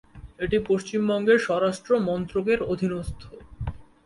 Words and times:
এটি 0.39 0.57
পশ্চিমবঙ্গের 0.67 1.39
স্বরাষ্ট্র 1.39 1.91
মন্ত্রকের 1.99 2.59
অধীনস্থ। 2.63 3.21